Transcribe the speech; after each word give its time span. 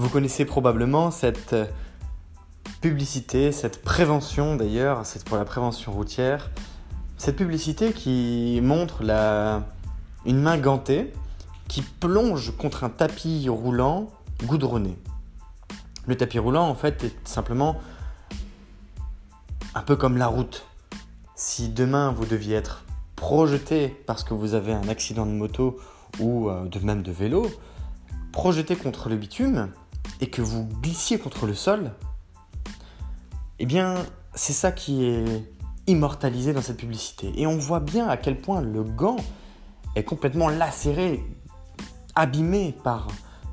Vous 0.00 0.08
connaissez 0.08 0.46
probablement 0.46 1.10
cette 1.10 1.52
euh, 1.52 1.66
publicité, 2.80 3.52
cette 3.52 3.82
prévention 3.82 4.56
d'ailleurs, 4.56 5.04
c'est 5.04 5.22
pour 5.22 5.36
la 5.36 5.44
prévention 5.44 5.92
routière, 5.92 6.50
cette 7.18 7.36
publicité 7.36 7.92
qui 7.92 8.60
montre 8.62 9.02
la, 9.02 9.62
une 10.24 10.40
main 10.40 10.56
gantée 10.56 11.12
qui 11.68 11.82
plonge 11.82 12.56
contre 12.56 12.82
un 12.84 12.88
tapis 12.88 13.46
roulant 13.50 14.08
goudronné. 14.46 14.96
Le 16.06 16.16
tapis 16.16 16.38
roulant 16.38 16.66
en 16.66 16.74
fait 16.74 17.04
est 17.04 17.28
simplement 17.28 17.78
un 19.74 19.82
peu 19.82 19.96
comme 19.96 20.16
la 20.16 20.28
route. 20.28 20.64
Si 21.34 21.68
demain 21.68 22.10
vous 22.10 22.24
deviez 22.24 22.56
être 22.56 22.84
projeté 23.16 23.88
parce 24.06 24.24
que 24.24 24.32
vous 24.32 24.54
avez 24.54 24.72
un 24.72 24.88
accident 24.88 25.26
de 25.26 25.32
moto 25.32 25.78
ou 26.20 26.48
euh, 26.48 26.64
de 26.64 26.78
même 26.78 27.02
de 27.02 27.12
vélo, 27.12 27.46
projeté 28.32 28.76
contre 28.76 29.10
le 29.10 29.16
bitume, 29.16 29.70
et 30.20 30.28
que 30.28 30.42
vous 30.42 30.66
glissiez 30.82 31.18
contre 31.18 31.46
le 31.46 31.54
sol, 31.54 31.92
eh 33.58 33.66
bien, 33.66 33.94
c'est 34.34 34.52
ça 34.52 34.72
qui 34.72 35.04
est 35.04 35.44
immortalisé 35.86 36.52
dans 36.52 36.62
cette 36.62 36.78
publicité. 36.78 37.32
Et 37.36 37.46
on 37.46 37.58
voit 37.58 37.80
bien 37.80 38.08
à 38.08 38.16
quel 38.16 38.38
point 38.38 38.60
le 38.60 38.82
gant 38.82 39.16
est 39.96 40.04
complètement 40.04 40.48
lacéré, 40.48 41.22
abîmé 42.14 42.74
par 42.84 43.08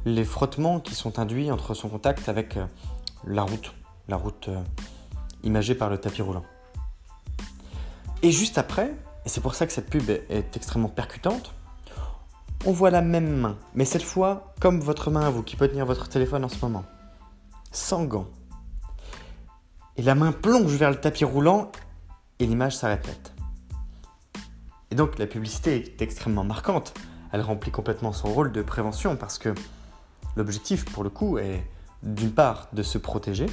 les 0.05 0.23
frottements 0.23 0.79
qui 0.79 0.95
sont 0.95 1.19
induits 1.19 1.51
entre 1.51 1.73
son 1.73 1.89
contact 1.89 2.29
avec 2.29 2.57
euh, 2.57 2.65
la 3.25 3.43
route, 3.43 3.73
la 4.07 4.15
route 4.15 4.47
euh, 4.47 4.61
imagée 5.43 5.75
par 5.75 5.89
le 5.89 5.97
tapis 5.97 6.21
roulant. 6.21 6.45
Et 8.21 8.31
juste 8.31 8.57
après, 8.57 8.93
et 9.25 9.29
c'est 9.29 9.41
pour 9.41 9.55
ça 9.55 9.67
que 9.67 9.73
cette 9.73 9.89
pub 9.89 10.09
est 10.09 10.55
extrêmement 10.55 10.89
percutante, 10.89 11.53
on 12.65 12.71
voit 12.71 12.89
la 12.89 13.01
même 13.01 13.37
main, 13.37 13.57
mais 13.75 13.85
cette 13.85 14.03
fois 14.03 14.53
comme 14.59 14.79
votre 14.79 15.11
main 15.11 15.21
à 15.21 15.29
vous 15.29 15.43
qui 15.43 15.55
peut 15.55 15.67
tenir 15.67 15.85
votre 15.85 16.09
téléphone 16.09 16.43
en 16.43 16.49
ce 16.49 16.59
moment, 16.63 16.83
sans 17.71 18.05
gants. 18.05 18.27
Et 19.95 20.01
la 20.01 20.15
main 20.15 20.31
plonge 20.31 20.73
vers 20.75 20.91
le 20.91 20.97
tapis 20.99 21.25
roulant 21.25 21.71
et 22.39 22.45
l'image 22.45 22.75
s'arrête. 22.75 23.33
Et 24.91 24.95
donc 24.95 25.17
la 25.17 25.27
publicité 25.27 25.75
est 25.75 26.01
extrêmement 26.01 26.43
marquante. 26.43 26.93
Elle 27.31 27.41
remplit 27.41 27.71
complètement 27.71 28.13
son 28.13 28.29
rôle 28.29 28.51
de 28.51 28.61
prévention 28.61 29.15
parce 29.15 29.37
que 29.37 29.53
l'objectif 30.35 30.85
pour 30.85 31.03
le 31.03 31.09
coup 31.09 31.37
est 31.37 31.65
d'une 32.03 32.31
part 32.31 32.67
de 32.73 32.83
se 32.83 32.97
protéger 32.97 33.47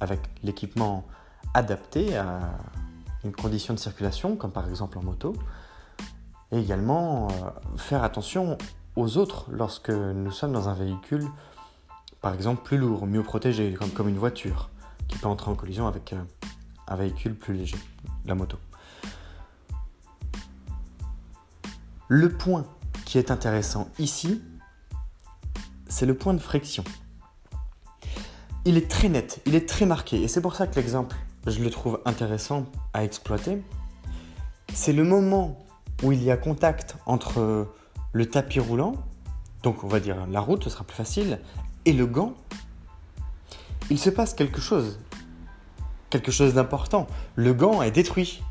avec 0.00 0.20
l'équipement 0.42 1.06
adapté 1.54 2.16
à 2.16 2.58
une 3.24 3.32
condition 3.32 3.74
de 3.74 3.78
circulation 3.78 4.36
comme 4.36 4.52
par 4.52 4.68
exemple 4.68 4.98
en 4.98 5.02
moto, 5.02 5.34
et 6.52 6.58
également 6.58 7.28
euh, 7.28 7.76
faire 7.76 8.02
attention 8.02 8.56
aux 8.94 9.18
autres 9.18 9.46
lorsque 9.50 9.90
nous 9.90 10.30
sommes 10.30 10.52
dans 10.52 10.68
un 10.68 10.74
véhicule, 10.74 11.26
par 12.20 12.34
exemple 12.34 12.62
plus 12.62 12.78
lourd, 12.78 13.06
mieux 13.06 13.22
protégé, 13.22 13.76
comme, 13.94 14.08
une 14.08 14.18
voiture, 14.18 14.70
qui 15.08 15.18
peut 15.18 15.28
entrer 15.28 15.50
en 15.50 15.54
collision 15.54 15.86
avec 15.86 16.12
euh, 16.12 16.22
un 16.88 16.96
véhicule 16.96 17.34
plus 17.34 17.54
léger, 17.54 17.76
la 18.24 18.34
moto. 18.34 18.58
Le 22.08 22.32
point 22.32 22.64
qui 23.04 23.18
est 23.18 23.30
intéressant 23.30 23.88
ici, 23.98 24.42
c'est 25.88 26.06
le 26.06 26.14
point 26.14 26.34
de 26.34 26.38
friction. 26.38 26.84
Il 28.64 28.76
est 28.76 28.90
très 28.90 29.08
net, 29.08 29.40
il 29.46 29.54
est 29.54 29.68
très 29.68 29.86
marqué, 29.86 30.22
et 30.22 30.28
c'est 30.28 30.40
pour 30.40 30.54
ça 30.56 30.66
que 30.66 30.76
l'exemple, 30.76 31.16
je 31.46 31.62
le 31.62 31.70
trouve 31.70 32.00
intéressant 32.04 32.66
à 32.92 33.04
exploiter. 33.04 33.62
C'est 34.72 34.92
le 34.92 35.04
moment 35.04 35.65
où 36.02 36.12
il 36.12 36.22
y 36.22 36.30
a 36.30 36.36
contact 36.36 36.96
entre 37.06 37.68
le 38.12 38.26
tapis 38.26 38.60
roulant, 38.60 38.94
donc 39.62 39.84
on 39.84 39.88
va 39.88 40.00
dire 40.00 40.26
la 40.28 40.40
route, 40.40 40.64
ce 40.64 40.70
sera 40.70 40.84
plus 40.84 40.96
facile, 40.96 41.40
et 41.84 41.92
le 41.92 42.06
gant, 42.06 42.34
il 43.90 43.98
se 43.98 44.10
passe 44.10 44.34
quelque 44.34 44.60
chose. 44.60 44.98
Quelque 46.10 46.32
chose 46.32 46.54
d'important. 46.54 47.06
Le 47.34 47.52
gant 47.52 47.82
est 47.82 47.90
détruit. 47.90 48.42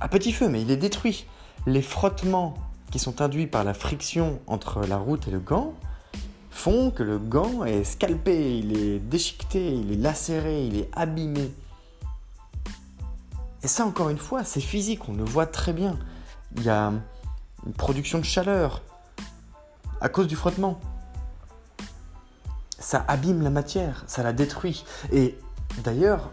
À 0.00 0.08
petit 0.08 0.32
feu, 0.32 0.48
mais 0.48 0.62
il 0.62 0.70
est 0.70 0.76
détruit. 0.76 1.26
Les 1.66 1.82
frottements 1.82 2.54
qui 2.90 2.98
sont 2.98 3.20
induits 3.20 3.46
par 3.46 3.64
la 3.64 3.74
friction 3.74 4.40
entre 4.46 4.80
la 4.86 4.96
route 4.96 5.28
et 5.28 5.30
le 5.30 5.40
gant 5.40 5.74
font 6.50 6.90
que 6.90 7.02
le 7.02 7.18
gant 7.18 7.64
est 7.64 7.84
scalpé, 7.84 8.58
il 8.58 8.78
est 8.78 8.98
déchiqueté, 8.98 9.74
il 9.74 9.92
est 9.92 9.96
lacéré, 9.96 10.66
il 10.66 10.78
est 10.78 10.90
abîmé. 10.92 11.52
Et 13.62 13.66
ça, 13.66 13.84
encore 13.84 14.10
une 14.10 14.18
fois, 14.18 14.44
c'est 14.44 14.60
physique, 14.60 15.08
on 15.08 15.14
le 15.14 15.24
voit 15.24 15.46
très 15.46 15.72
bien 15.72 15.98
il 16.56 16.62
y 16.62 16.68
a 16.68 16.92
une 17.66 17.72
production 17.72 18.18
de 18.18 18.24
chaleur 18.24 18.82
à 20.00 20.08
cause 20.08 20.26
du 20.26 20.36
frottement. 20.36 20.80
Ça 22.78 23.04
abîme 23.08 23.42
la 23.42 23.50
matière, 23.50 24.04
ça 24.06 24.22
la 24.22 24.32
détruit. 24.32 24.84
Et 25.12 25.38
d'ailleurs, 25.82 26.30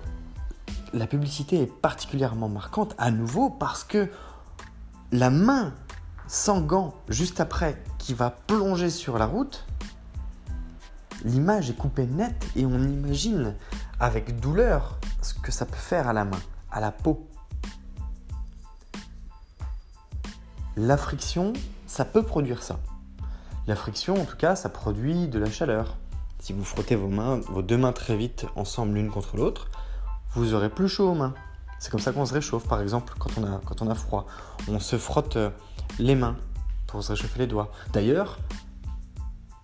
la 0.94 1.08
publicité 1.08 1.62
est 1.62 1.72
particulièrement 1.72 2.50
marquante 2.50 2.94
à 2.98 3.12
nouveau 3.12 3.50
parce 3.50 3.84
que 3.84 4.10
la 5.12 5.30
main 5.30 5.74
sans 6.28 6.66
juste 7.10 7.42
après 7.42 7.84
qui 7.98 8.14
va 8.14 8.30
plonger 8.30 8.90
sur 8.90 9.18
la 9.18 9.26
route, 9.26 9.66
l'image 11.26 11.70
est 11.70 11.76
coupée 11.76 12.06
nette 12.06 12.46
et 12.56 12.66
on 12.66 12.80
imagine 12.80 13.54
avec 14.00 14.40
douleur 14.40 14.98
ce 15.22 15.34
que 15.34 15.52
ça 15.52 15.66
peut 15.66 15.76
faire 15.76 16.08
à 16.08 16.14
la 16.14 16.24
main, 16.24 16.40
à 16.72 16.80
la 16.80 16.92
peau. 16.92 17.28
La 20.78 20.96
friction, 20.96 21.54
ça 21.86 22.06
peut 22.06 22.24
produire 22.24 22.64
ça. 22.64 22.80
La 23.68 23.76
friction, 23.76 24.16
en 24.16 24.26
tout 24.26 24.38
cas, 24.38 24.56
ça 24.56 24.70
produit 24.70 25.28
de 25.28 25.38
la 25.38 25.50
chaleur. 25.50 25.98
si 26.40 26.54
vous 26.54 26.64
frottez 26.64 26.96
vos 26.96 27.10
mains, 27.10 27.40
vos 27.50 27.62
deux 27.62 27.78
mains 27.78 27.92
très 27.92 28.16
vite 28.16 28.46
ensemble 28.56 28.96
l'une 28.96 29.10
contre 29.10 29.38
l'autre, 29.38 29.68
vous 30.34 30.54
aurez 30.54 30.70
plus 30.70 30.88
chaud 30.88 31.10
aux 31.10 31.14
mains. 31.14 31.34
C'est 31.78 31.92
comme 31.92 32.00
ça 32.00 32.14
qu'on 32.14 32.26
se 32.26 32.34
réchauffe, 32.34 32.68
par 32.68 32.82
exemple, 32.82 33.14
quand 33.20 33.32
on 33.38 33.44
a, 33.44 33.60
quand 33.66 33.82
on 33.82 33.90
a 33.90 33.96
froid. 33.96 34.26
On 34.70 34.80
se 34.80 34.98
frotte 34.98 35.36
euh, 35.36 35.50
les 36.00 36.16
mains 36.16 36.38
pour 36.88 37.04
se 37.04 37.12
réchauffer 37.12 37.40
les 37.40 37.48
doigts. 37.48 37.72
D'ailleurs, 37.92 38.38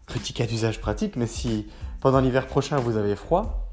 petit 0.07 0.33
cas 0.33 0.45
d'usage 0.45 0.81
pratique, 0.81 1.15
mais 1.15 1.27
si 1.27 1.68
pendant 2.01 2.19
l'hiver 2.19 2.48
prochain 2.48 2.77
vous 2.77 2.98
avez 2.98 3.15
froid, 3.15 3.67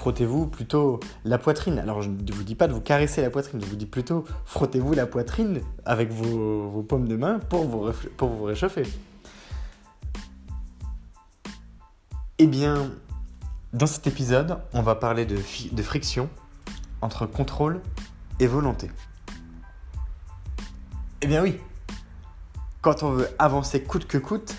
frottez-vous 0.00 0.46
plutôt 0.46 0.98
la 1.24 1.36
poitrine. 1.36 1.78
Alors 1.78 2.00
je 2.00 2.08
ne 2.08 2.32
vous 2.32 2.42
dis 2.42 2.54
pas 2.54 2.68
de 2.68 2.72
vous 2.72 2.80
caresser 2.80 3.20
la 3.20 3.28
poitrine, 3.28 3.60
je 3.60 3.66
vous 3.66 3.76
dis 3.76 3.84
plutôt 3.84 4.24
frottez-vous 4.46 4.94
la 4.94 5.06
poitrine 5.06 5.60
avec 5.84 6.10
vos, 6.10 6.82
paumes 6.88 7.06
de 7.06 7.16
main 7.16 7.38
pour 7.38 7.64
vous, 7.66 7.92
pour 8.16 8.30
vous 8.30 8.44
réchauffer. 8.44 8.84
Eh 12.38 12.46
bien, 12.46 12.90
dans 13.74 13.86
cet 13.86 14.06
épisode, 14.06 14.56
on 14.72 14.80
va 14.80 14.94
parler 14.94 15.26
de, 15.26 15.36
de 15.36 15.82
friction 15.82 16.30
entre 17.02 17.26
contrôle 17.26 17.82
et 18.38 18.46
volonté. 18.46 18.90
Eh 21.20 21.26
bien 21.26 21.42
oui, 21.42 21.60
quand 22.80 23.02
on 23.02 23.10
veut 23.10 23.28
avancer 23.38 23.82
coûte 23.82 24.06
que 24.06 24.16
coûte, 24.16 24.56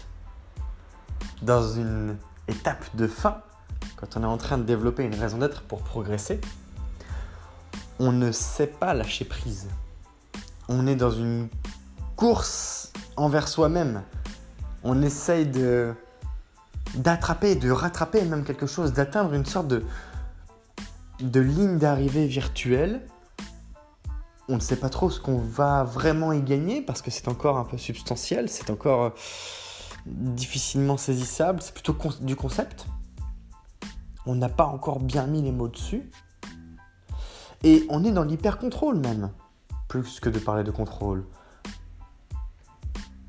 dans 1.41 1.67
une 1.67 2.15
étape 2.47 2.95
de 2.95 3.07
fin, 3.07 3.41
quand 4.01 4.17
on 4.17 4.23
est 4.23 4.27
en 4.27 4.37
train 4.37 4.57
de 4.57 4.63
développer 4.63 5.03
une 5.03 5.13
raison 5.13 5.37
d'être 5.37 5.61
pour 5.61 5.83
progresser, 5.83 6.41
on 7.99 8.11
ne 8.11 8.31
sait 8.31 8.67
pas 8.67 8.95
lâcher 8.95 9.25
prise. 9.25 9.67
On 10.67 10.87
est 10.87 10.95
dans 10.95 11.11
une 11.11 11.49
course 12.15 12.91
envers 13.15 13.47
soi-même. 13.47 14.01
On 14.83 15.03
essaye 15.03 15.51
d'attraper, 16.95 17.55
de 17.55 17.69
rattraper 17.69 18.23
même 18.23 18.43
quelque 18.43 18.65
chose, 18.65 18.91
d'atteindre 18.91 19.33
une 19.33 19.45
sorte 19.45 19.67
de, 19.67 19.83
de 21.19 21.39
ligne 21.39 21.77
d'arrivée 21.77 22.25
virtuelle. 22.25 23.01
On 24.49 24.55
ne 24.55 24.59
sait 24.59 24.77
pas 24.77 24.89
trop 24.89 25.11
ce 25.11 25.19
qu'on 25.19 25.37
va 25.37 25.83
vraiment 25.83 26.33
y 26.33 26.41
gagner 26.41 26.81
parce 26.81 27.03
que 27.03 27.11
c'est 27.11 27.27
encore 27.27 27.57
un 27.57 27.65
peu 27.65 27.77
substantiel, 27.77 28.49
c'est 28.49 28.71
encore 28.71 29.03
euh, 29.03 29.09
difficilement 30.07 30.97
saisissable, 30.97 31.61
c'est 31.61 31.73
plutôt 31.73 31.95
du 32.21 32.35
concept. 32.35 32.87
On 34.25 34.35
n'a 34.35 34.49
pas 34.49 34.65
encore 34.65 34.99
bien 34.99 35.27
mis 35.27 35.41
les 35.41 35.51
mots 35.51 35.67
dessus. 35.67 36.09
Et 37.63 37.85
on 37.89 38.03
est 38.03 38.11
dans 38.11 38.23
l'hyper-contrôle 38.23 38.97
même, 38.97 39.31
plus 39.87 40.19
que 40.19 40.29
de 40.29 40.39
parler 40.39 40.63
de 40.63 40.71
contrôle. 40.71 41.25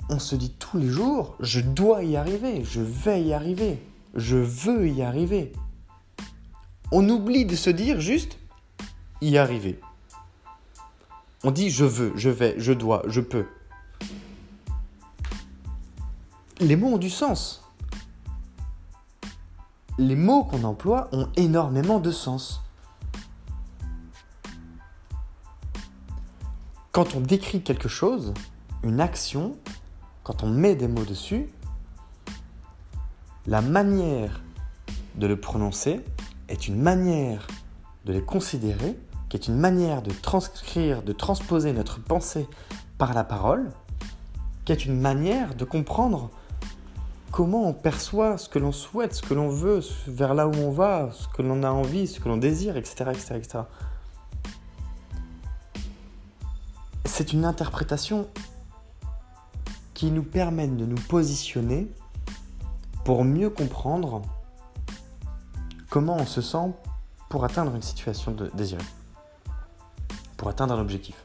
On 0.08 0.18
se 0.18 0.36
dit 0.36 0.52
tous 0.58 0.78
les 0.78 0.88
jours, 0.88 1.36
je 1.40 1.60
dois 1.60 2.02
y 2.02 2.16
arriver, 2.16 2.64
je 2.64 2.80
vais 2.80 3.22
y 3.22 3.32
arriver, 3.32 3.82
je 4.14 4.36
veux 4.36 4.88
y 4.88 5.02
arriver 5.02 5.52
on 6.92 7.08
oublie 7.08 7.46
de 7.46 7.56
se 7.56 7.70
dire 7.70 8.00
juste 8.00 8.38
y 9.22 9.38
arriver. 9.38 9.80
On 11.42 11.50
dit 11.50 11.70
je 11.70 11.84
veux, 11.84 12.12
je 12.16 12.28
vais, 12.28 12.54
je 12.58 12.72
dois, 12.72 13.02
je 13.08 13.20
peux. 13.20 13.46
Les 16.60 16.76
mots 16.76 16.94
ont 16.94 16.98
du 16.98 17.10
sens. 17.10 17.61
Les 19.98 20.16
mots 20.16 20.44
qu'on 20.44 20.64
emploie 20.64 21.08
ont 21.12 21.28
énormément 21.36 22.00
de 22.00 22.10
sens. 22.10 22.62
Quand 26.92 27.14
on 27.14 27.20
décrit 27.20 27.62
quelque 27.62 27.88
chose, 27.88 28.32
une 28.82 29.00
action, 29.00 29.54
quand 30.24 30.44
on 30.44 30.48
met 30.48 30.76
des 30.76 30.88
mots 30.88 31.04
dessus, 31.04 31.50
la 33.46 33.60
manière 33.60 34.40
de 35.16 35.26
le 35.26 35.38
prononcer 35.38 36.00
est 36.48 36.68
une 36.68 36.80
manière 36.80 37.46
de 38.06 38.14
les 38.14 38.22
considérer, 38.22 38.98
qui 39.28 39.36
est 39.36 39.46
une 39.46 39.58
manière 39.58 40.00
de 40.00 40.10
transcrire, 40.10 41.02
de 41.02 41.12
transposer 41.12 41.74
notre 41.74 42.00
pensée 42.00 42.48
par 42.96 43.12
la 43.12 43.24
parole, 43.24 43.70
qui 44.64 44.72
est 44.72 44.86
une 44.86 44.98
manière 44.98 45.54
de 45.54 45.64
comprendre 45.64 46.30
comment 47.32 47.66
on 47.66 47.72
perçoit 47.72 48.36
ce 48.36 48.48
que 48.48 48.58
l'on 48.58 48.72
souhaite, 48.72 49.14
ce 49.14 49.22
que 49.22 49.32
l'on 49.32 49.48
veut, 49.48 49.80
vers 50.06 50.34
là 50.34 50.46
où 50.46 50.54
on 50.54 50.70
va, 50.70 51.10
ce 51.12 51.26
que 51.28 51.40
l'on 51.40 51.62
a 51.62 51.70
envie, 51.70 52.06
ce 52.06 52.20
que 52.20 52.28
l'on 52.28 52.36
désire, 52.36 52.76
etc. 52.76 53.10
etc.. 53.10 53.64
C'est 57.06 57.32
une 57.32 57.44
interprétation 57.44 58.28
qui 59.94 60.10
nous 60.10 60.22
permet 60.22 60.68
de 60.68 60.84
nous 60.84 61.00
positionner 61.08 61.90
pour 63.04 63.24
mieux 63.24 63.50
comprendre 63.50 64.22
comment 65.88 66.16
on 66.16 66.26
se 66.26 66.42
sent 66.42 66.72
pour 67.30 67.44
atteindre 67.44 67.74
une 67.74 67.82
situation 67.82 68.32
de 68.32 68.50
désirée, 68.54 68.84
pour 70.36 70.48
atteindre 70.48 70.74
un 70.74 70.80
objectif. 70.80 71.24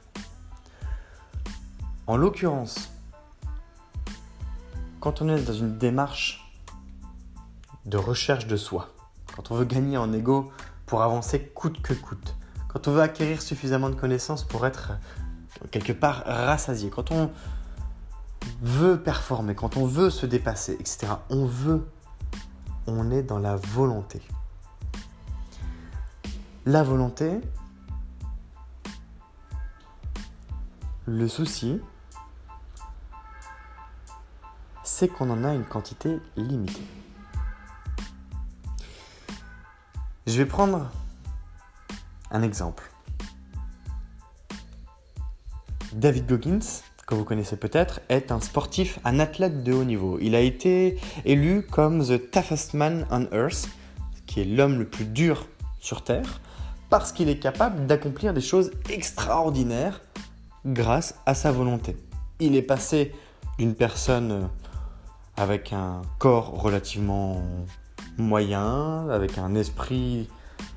En 2.07 2.15
l'occurrence, 2.15 2.96
quand 4.99 5.21
on 5.21 5.29
est 5.29 5.41
dans 5.43 5.53
une 5.53 5.77
démarche 5.77 6.43
de 7.85 7.97
recherche 7.97 8.47
de 8.47 8.57
soi, 8.57 8.89
quand 9.35 9.51
on 9.51 9.55
veut 9.55 9.65
gagner 9.65 9.97
en 9.97 10.11
ego 10.13 10.51
pour 10.85 11.01
avancer 11.03 11.39
coûte 11.53 11.81
que 11.81 11.93
coûte, 11.93 12.35
quand 12.67 12.87
on 12.87 12.91
veut 12.91 13.01
acquérir 13.01 13.41
suffisamment 13.41 13.89
de 13.89 13.95
connaissances 13.95 14.43
pour 14.43 14.65
être 14.65 14.93
quelque 15.71 15.93
part 15.93 16.23
rassasié, 16.25 16.89
quand 16.89 17.11
on 17.11 17.31
veut 18.61 18.99
performer, 18.99 19.55
quand 19.55 19.77
on 19.77 19.85
veut 19.85 20.09
se 20.09 20.25
dépasser, 20.25 20.73
etc., 20.73 21.07
on 21.29 21.45
veut, 21.45 21.87
on 22.87 23.11
est 23.11 23.23
dans 23.23 23.39
la 23.39 23.55
volonté. 23.55 24.21
La 26.65 26.83
volonté, 26.83 27.39
le 31.05 31.27
souci, 31.27 31.79
c'est 34.99 35.09
qu'on 35.09 35.29
en 35.29 35.43
a 35.43 35.53
une 35.53 35.63
quantité 35.63 36.17
limitée. 36.37 36.81
Je 40.25 40.35
vais 40.39 40.47
prendre 40.47 40.89
un 42.31 42.41
exemple. 42.41 42.91
David 45.93 46.25
Goggins, 46.25 46.81
que 47.05 47.13
vous 47.13 47.25
connaissez 47.25 47.57
peut-être, 47.57 48.01
est 48.09 48.31
un 48.31 48.39
sportif, 48.39 48.97
un 49.05 49.19
athlète 49.19 49.63
de 49.63 49.71
haut 49.71 49.83
niveau. 49.83 50.17
Il 50.19 50.33
a 50.33 50.39
été 50.39 50.99
élu 51.25 51.61
comme 51.61 52.03
The 52.03 52.31
Toughest 52.31 52.73
Man 52.73 53.05
on 53.11 53.27
Earth, 53.31 53.69
qui 54.25 54.41
est 54.41 54.45
l'homme 54.45 54.79
le 54.79 54.89
plus 54.89 55.05
dur 55.05 55.45
sur 55.79 56.03
Terre 56.03 56.41
parce 56.89 57.11
qu'il 57.11 57.29
est 57.29 57.37
capable 57.37 57.85
d'accomplir 57.85 58.33
des 58.33 58.41
choses 58.41 58.71
extraordinaires 58.89 60.01
grâce 60.65 61.19
à 61.27 61.35
sa 61.35 61.51
volonté. 61.51 61.95
Il 62.39 62.55
est 62.55 62.63
passé 62.63 63.13
d'une 63.59 63.75
personne 63.75 64.49
avec 65.37 65.71
un 65.71 66.01
corps 66.17 66.59
relativement 66.61 67.41
moyen, 68.17 69.07
avec 69.09 69.37
un 69.37 69.53
esprit, 69.55 70.27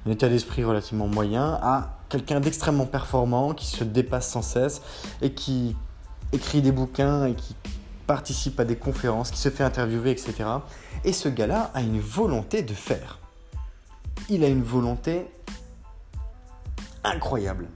un 0.07 0.11
état 0.11 0.29
d'esprit 0.29 0.63
relativement 0.63 1.09
moyen, 1.09 1.59
à 1.63 1.99
quelqu'un 2.11 2.41
d'extrêmement 2.41 2.87
performant 2.87 3.55
qui 3.55 3.67
se 3.67 3.85
dépasse 3.85 4.29
sans 4.29 4.43
cesse 4.43 4.83
et 5.23 5.33
qui 5.33 5.75
écrit 6.33 6.61
des 6.61 6.73
bouquins 6.73 7.25
et 7.25 7.35
qui 7.35 7.57
participe 8.07 8.61
à 8.61 8.65
des 8.65 8.77
conférences, 8.77 9.31
qui 9.31 9.39
se 9.39 9.49
fait 9.49 9.65
interviewer, 9.65 10.11
etc. 10.11 10.35
Et 11.05 11.13
ce 11.13 11.29
gars-là 11.29 11.71
a 11.75 11.81
une 11.81 12.01
volonté 12.01 12.63
de 12.63 12.75
faire. 12.75 13.19
Il 14.29 14.45
a 14.45 14.49
une 14.49 14.63
volonté 14.63 15.27
incroyable. 17.05 17.69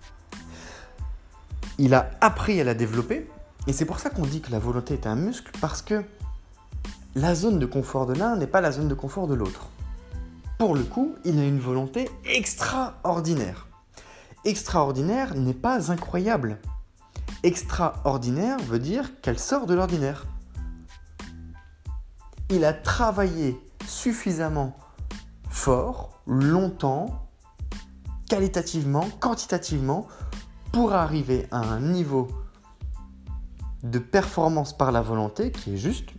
Il 1.79 1.95
a 1.95 2.11
appris 2.21 2.61
à 2.61 2.65
la 2.65 2.75
développer, 2.75 3.29
et 3.67 3.73
c'est 3.73 3.85
pour 3.85 3.99
ça 3.99 4.11
qu'on 4.11 4.27
dit 4.27 4.41
que 4.41 4.51
la 4.51 4.59
volonté 4.59 4.95
est 4.95 5.07
un 5.07 5.17
muscle, 5.17 5.51
parce 5.61 5.83
que 5.83 6.05
la 7.17 7.35
zone 7.35 7.59
de 7.59 7.67
confort 7.67 8.07
de 8.07 8.15
l'un 8.15 8.37
n'est 8.37 8.49
pas 8.49 8.61
la 8.61 8.73
zone 8.73 8.89
de 8.89 8.95
confort 8.95 9.29
de 9.29 9.35
l'autre. 9.35 9.69
Pour 10.59 10.75
le 10.75 10.83
coup, 10.83 11.15
il 11.25 11.39
a 11.39 11.45
une 11.45 11.61
volonté 11.61 12.11
extraordinaire. 12.25 13.69
Extraordinaire 14.45 15.35
n'est 15.35 15.55
pas 15.55 15.93
incroyable. 15.93 16.59
Extraordinaire 17.43 18.59
veut 18.61 18.79
dire 18.79 19.21
qu'elle 19.21 19.39
sort 19.39 19.67
de 19.67 19.75
l'ordinaire. 19.75 20.27
Il 22.51 22.65
a 22.65 22.73
travaillé 22.73 23.57
suffisamment 23.87 24.77
fort, 25.49 26.21
longtemps, 26.27 27.29
qualitativement, 28.29 29.09
quantitativement, 29.21 30.09
pour 30.73 30.95
arriver 30.95 31.47
à 31.53 31.59
un 31.59 31.81
niveau 31.81 32.29
de 33.85 33.99
performance 33.99 34.77
par 34.77 34.91
la 34.91 35.01
volonté 35.01 35.53
qui 35.53 35.75
est 35.75 35.77
juste 35.77 36.11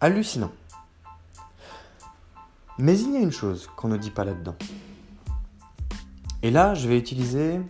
hallucinant. 0.00 0.52
Mais 2.78 2.98
il 2.98 3.12
y 3.12 3.16
a 3.16 3.20
une 3.20 3.32
chose 3.32 3.68
qu'on 3.76 3.88
ne 3.88 3.96
dit 3.96 4.10
pas 4.10 4.24
là-dedans. 4.24 4.54
Et 6.42 6.50
là, 6.50 6.74
je 6.74 6.88
vais 6.88 6.96
utiliser 6.96 7.60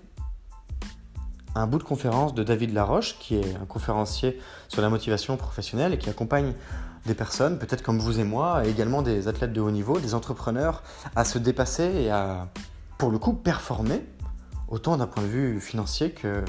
un 1.54 1.66
bout 1.66 1.78
de 1.78 1.84
conférence 1.84 2.34
de 2.34 2.42
David 2.42 2.72
Laroche, 2.74 3.18
qui 3.18 3.36
est 3.36 3.56
un 3.56 3.64
conférencier 3.64 4.38
sur 4.68 4.82
la 4.82 4.90
motivation 4.90 5.36
professionnelle 5.36 5.94
et 5.94 5.98
qui 5.98 6.10
accompagne 6.10 6.52
des 7.06 7.14
personnes, 7.14 7.58
peut-être 7.58 7.82
comme 7.82 7.98
vous 7.98 8.20
et 8.20 8.24
moi, 8.24 8.66
et 8.66 8.70
également 8.70 9.00
des 9.00 9.28
athlètes 9.28 9.52
de 9.52 9.60
haut 9.60 9.70
niveau, 9.70 9.98
des 9.98 10.14
entrepreneurs, 10.14 10.82
à 11.16 11.24
se 11.24 11.38
dépasser 11.38 11.84
et 11.84 12.10
à, 12.10 12.48
pour 12.98 13.10
le 13.10 13.18
coup, 13.18 13.32
performer, 13.32 14.04
autant 14.68 14.98
d'un 14.98 15.06
point 15.06 15.22
de 15.22 15.28
vue 15.28 15.60
financier 15.60 16.12
que 16.12 16.44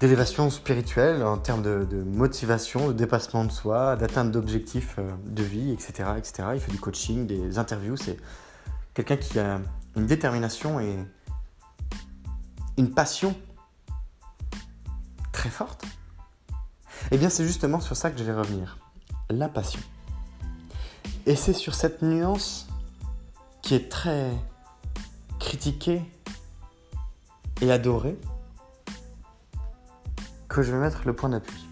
d'élévation 0.00 0.48
spirituelle, 0.50 1.22
en 1.24 1.38
termes 1.38 1.62
de, 1.62 2.02
motivation, 2.02 2.88
de 2.88 2.92
dépassement 2.92 3.44
de 3.44 3.50
soi, 3.50 3.96
d'atteinte 3.96 4.30
d'objectifs 4.30 4.96
euh, 4.98 5.10
de 5.26 5.42
vie, 5.42 5.72
etc., 5.72 6.10
etc. 6.16 6.48
Il 6.54 6.60
fait 6.60 6.70
du 6.70 6.78
coaching, 6.78 7.26
des 7.26 7.58
interviews, 7.58 7.96
c'est 7.96 8.16
quelqu'un 8.94 9.16
qui 9.16 9.38
a 9.38 9.60
une 9.96 10.06
détermination 10.06 10.78
et 10.78 10.96
une 12.76 12.90
passion 12.90 13.34
très 15.32 15.50
forte. 15.50 15.84
Eh 17.10 17.18
bien, 17.18 17.28
c'est 17.28 17.44
justement 17.44 17.80
sur 17.80 17.96
ça 17.96 18.10
que 18.10 18.18
je 18.18 18.24
vais 18.24 18.32
revenir 18.32 18.78
la 19.30 19.48
passion. 19.48 19.80
Et 21.26 21.34
c'est 21.34 21.52
sur 21.52 21.74
cette 21.74 22.02
nuance 22.02 22.68
qui 23.62 23.74
est 23.74 23.90
très 23.90 24.30
critiquée 25.38 26.02
et 27.60 27.72
adorée 27.72 28.16
que 30.58 30.64
je 30.64 30.72
vais 30.72 30.78
mettre 30.78 31.02
le 31.06 31.12
point 31.12 31.28
d'appui. 31.28 31.68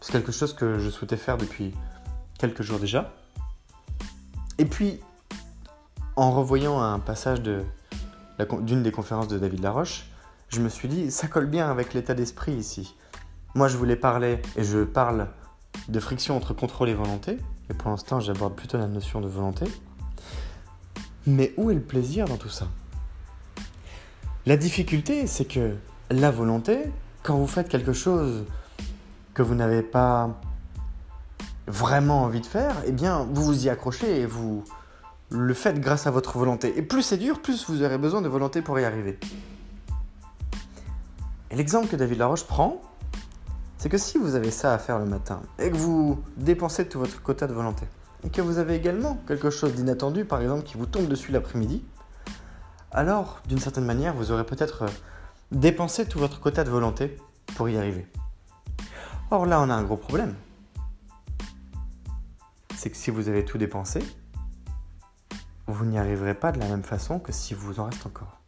C'est 0.00 0.10
quelque 0.10 0.32
chose 0.32 0.52
que 0.52 0.80
je 0.80 0.90
souhaitais 0.90 1.16
faire 1.16 1.38
depuis 1.38 1.72
quelques 2.36 2.62
jours 2.62 2.80
déjà. 2.80 3.14
Et 4.58 4.64
puis, 4.64 4.98
en 6.16 6.32
revoyant 6.32 6.80
un 6.80 6.98
passage 6.98 7.42
d'une 7.42 8.82
des 8.82 8.90
conférences 8.90 9.28
de 9.28 9.38
David 9.38 9.62
Laroche, 9.62 10.06
je 10.48 10.60
me 10.60 10.68
suis 10.68 10.88
dit, 10.88 11.12
ça 11.12 11.28
colle 11.28 11.46
bien 11.46 11.70
avec 11.70 11.94
l'état 11.94 12.14
d'esprit 12.14 12.54
ici. 12.54 12.96
Moi, 13.54 13.68
je 13.68 13.76
voulais 13.76 13.94
parler, 13.94 14.42
et 14.56 14.64
je 14.64 14.82
parle 14.82 15.28
de 15.88 16.00
friction 16.00 16.36
entre 16.36 16.54
contrôle 16.54 16.88
et 16.88 16.94
volonté, 16.94 17.38
et 17.70 17.74
pour 17.74 17.88
l'instant, 17.90 18.18
j'aborde 18.18 18.56
plutôt 18.56 18.78
la 18.78 18.88
notion 18.88 19.20
de 19.20 19.28
volonté. 19.28 19.66
Mais 21.24 21.54
où 21.56 21.70
est 21.70 21.74
le 21.74 21.82
plaisir 21.82 22.24
dans 22.24 22.36
tout 22.36 22.48
ça? 22.48 22.66
La 24.44 24.56
difficulté, 24.56 25.28
c'est 25.28 25.44
que 25.44 25.76
la 26.10 26.30
volonté, 26.30 26.90
quand 27.22 27.36
vous 27.36 27.46
faites 27.46 27.68
quelque 27.68 27.92
chose 27.92 28.44
que 29.34 29.42
vous 29.42 29.54
n'avez 29.54 29.82
pas 29.82 30.40
vraiment 31.66 32.22
envie 32.22 32.40
de 32.40 32.46
faire, 32.46 32.74
eh 32.86 32.92
bien, 32.92 33.26
vous 33.32 33.44
vous 33.44 33.66
y 33.66 33.68
accrochez 33.68 34.20
et 34.20 34.26
vous 34.26 34.64
le 35.30 35.54
faites 35.54 35.80
grâce 35.80 36.06
à 36.06 36.10
votre 36.10 36.38
volonté. 36.38 36.76
Et 36.78 36.82
plus 36.82 37.02
c'est 37.02 37.18
dur, 37.18 37.40
plus 37.42 37.68
vous 37.68 37.82
aurez 37.82 37.98
besoin 37.98 38.22
de 38.22 38.28
volonté 38.28 38.62
pour 38.62 38.78
y 38.80 38.84
arriver. 38.84 39.18
Et 41.50 41.56
l'exemple 41.56 41.88
que 41.88 41.96
David 41.96 42.18
Laroche 42.18 42.44
prend, 42.44 42.80
c'est 43.76 43.88
que 43.88 43.98
si 43.98 44.18
vous 44.18 44.34
avez 44.34 44.50
ça 44.50 44.74
à 44.74 44.78
faire 44.78 44.98
le 44.98 45.04
matin 45.04 45.40
et 45.58 45.70
que 45.70 45.76
vous 45.76 46.18
dépensez 46.36 46.88
tout 46.88 46.98
votre 46.98 47.22
quota 47.22 47.46
de 47.46 47.52
volonté, 47.52 47.86
et 48.24 48.30
que 48.30 48.40
vous 48.40 48.58
avez 48.58 48.74
également 48.74 49.18
quelque 49.28 49.50
chose 49.50 49.74
d'inattendu, 49.74 50.24
par 50.24 50.40
exemple, 50.40 50.64
qui 50.64 50.76
vous 50.76 50.86
tombe 50.86 51.06
dessus 51.06 51.30
l'après-midi, 51.30 51.84
alors, 52.90 53.40
d'une 53.46 53.58
certaine 53.58 53.84
manière, 53.84 54.14
vous 54.14 54.32
aurez 54.32 54.44
peut-être 54.44 54.86
dépensé 55.50 56.06
tout 56.06 56.18
votre 56.18 56.40
quota 56.40 56.64
de 56.64 56.70
volonté 56.70 57.16
pour 57.56 57.68
y 57.68 57.76
arriver. 57.76 58.06
Or 59.30 59.46
là, 59.46 59.60
on 59.60 59.70
a 59.70 59.74
un 59.74 59.82
gros 59.82 59.96
problème. 59.96 60.34
C'est 62.74 62.90
que 62.90 62.96
si 62.96 63.10
vous 63.10 63.28
avez 63.28 63.44
tout 63.44 63.58
dépensé, 63.58 64.00
vous 65.66 65.84
n'y 65.84 65.98
arriverez 65.98 66.34
pas 66.34 66.52
de 66.52 66.58
la 66.58 66.68
même 66.68 66.82
façon 66.82 67.18
que 67.18 67.32
si 67.32 67.54
vous 67.54 67.80
en 67.80 67.84
reste 67.84 68.06
encore. 68.06 68.40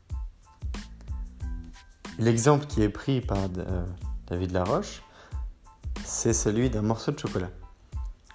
L'exemple 2.19 2.67
qui 2.67 2.83
est 2.83 2.89
pris 2.89 3.21
par 3.21 3.39
euh, 3.59 3.85
David 4.27 4.53
Laroche, 4.53 5.03
c'est 6.05 6.33
celui 6.33 6.71
d'un 6.71 6.83
morceau 6.83 7.13
de 7.13 7.19
chocolat. 7.19 7.51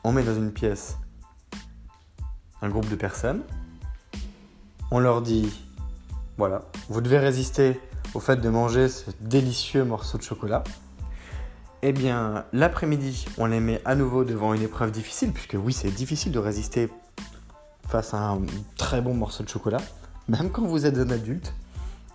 On 0.03 0.11
met 0.11 0.23
dans 0.23 0.35
une 0.35 0.51
pièce 0.51 0.97
un 2.61 2.69
groupe 2.69 2.89
de 2.89 2.95
personnes, 2.95 3.43
on 4.91 4.99
leur 4.99 5.21
dit, 5.21 5.53
voilà, 6.37 6.63
vous 6.89 7.01
devez 7.01 7.19
résister 7.19 7.79
au 8.15 8.19
fait 8.21 8.37
de 8.37 8.49
manger 8.49 8.87
ce 8.87 9.11
délicieux 9.19 9.83
morceau 9.83 10.17
de 10.17 10.23
chocolat. 10.23 10.63
Eh 11.81 11.91
bien, 11.91 12.45
l'après-midi, 12.53 13.25
on 13.37 13.45
les 13.45 13.59
met 13.59 13.81
à 13.85 13.93
nouveau 13.93 14.23
devant 14.23 14.53
une 14.53 14.61
épreuve 14.61 14.91
difficile, 14.91 15.33
puisque 15.33 15.57
oui, 15.61 15.73
c'est 15.73 15.91
difficile 15.91 16.31
de 16.31 16.39
résister 16.39 16.89
face 17.87 18.13
à 18.13 18.17
un 18.17 18.41
très 18.77 19.01
bon 19.01 19.13
morceau 19.13 19.43
de 19.43 19.49
chocolat, 19.49 19.81
même 20.29 20.49
quand 20.49 20.65
vous 20.65 20.85
êtes 20.85 20.97
un 20.97 21.09
adulte, 21.09 21.53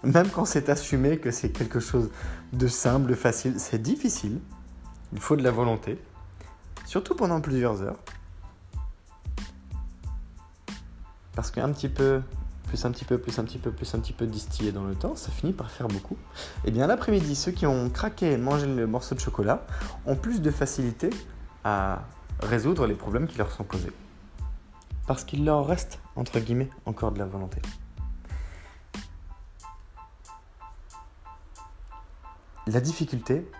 même 0.02 0.28
quand 0.30 0.47
c'est 0.47 0.71
assumé 0.71 1.19
que 1.19 1.30
c'est 1.30 1.50
quelque 1.50 1.78
chose 1.78 2.11
de 2.54 2.66
simple, 2.66 3.09
de 3.09 3.14
facile, 3.14 3.54
c'est 3.59 3.80
difficile. 3.80 4.40
Il 5.12 5.21
faut 5.21 5.37
de 5.37 5.42
la 5.42 5.50
volonté, 5.50 5.99
surtout 6.87 7.14
pendant 7.14 7.40
plusieurs 7.40 7.83
heures. 7.83 7.99
Parce 11.37 11.50
qu'un 11.50 11.71
petit 11.71 11.88
peu, 11.88 12.23
plus 12.71 12.85
un 12.85 12.93
petit 12.93 13.05
peu, 13.05 13.19
plus 13.19 13.37
un 13.41 13.45
petit 13.45 13.59
peu, 13.59 13.73
plus 13.73 13.93
un 13.97 13.99
petit 13.99 14.12
peu 14.12 14.27
distillé 14.27 14.71
dans 14.71 14.85
le 14.85 14.95
temps, 14.95 15.17
ça 15.17 15.33
finit 15.33 15.53
par 15.53 15.73
faire 15.73 15.89
beaucoup. 15.89 16.15
Et 16.65 16.69
eh 16.69 16.71
bien 16.71 16.87
l'après-midi, 16.87 17.35
ceux 17.35 17.50
qui 17.50 17.67
ont 17.67 17.91
craqué 17.91 18.31
et 18.31 18.37
mangé 18.37 18.65
le 18.65 18.87
morceau 18.87 19.17
de 19.17 19.21
chocolat 19.21 19.67
ont 20.07 20.15
plus 20.15 20.41
de 20.41 20.53
facilité 20.53 21.11
à 21.65 22.05
résoudre 22.39 22.87
les 22.87 22.95
problèmes 22.95 23.27
qui 23.27 23.39
leur 23.39 23.50
sont 23.50 23.65
posés. 23.65 23.91
Parce 25.09 25.25
qu'il 25.25 25.45
leur 25.45 25.67
reste, 25.67 25.99
entre 26.15 26.39
guillemets, 26.39 26.71
encore 26.87 27.11
de 27.11 27.19
la 27.19 27.27
volonté. 27.27 27.61
La 32.69 32.81
difficulté, 32.81 33.50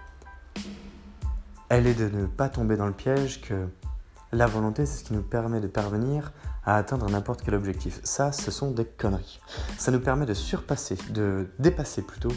elle 1.69 1.89
est 1.89 1.95
de 1.95 2.09
ne 2.17 2.27
pas 2.27 2.49
tomber 2.49 2.77
dans 2.77 2.87
le 2.87 2.93
piège 2.93 3.41
que 3.41 3.67
la 4.31 4.47
volonté, 4.47 4.87
c'est 4.87 5.01
ce 5.01 5.05
qui 5.05 5.15
nous 5.15 5.23
permet 5.23 5.61
de 5.61 5.67
parvenir 5.67 6.33
à 6.65 6.77
atteindre 6.77 7.09
n'importe 7.09 7.43
quel 7.43 7.55
objectif. 7.55 8.01
Ça, 8.05 8.33
ce 8.33 8.51
sont 8.51 8.71
des 8.71 8.85
conneries. 8.85 9.41
Ça 9.79 9.91
nous 9.91 10.01
permet 10.01 10.27
de 10.27 10.35
surpasser, 10.35 10.97
de 11.11 11.49
dépasser 11.59 12.03
plutôt 12.03 12.33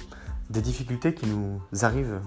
des 0.50 0.62
difficultés 0.62 1.14
qui 1.14 1.26
nous 1.28 1.62
arrivent 1.82 2.22